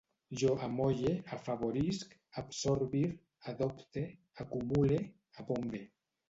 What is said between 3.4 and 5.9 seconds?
adopte, acumule, abombe